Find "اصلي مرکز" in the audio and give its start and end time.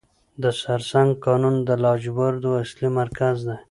2.63-3.35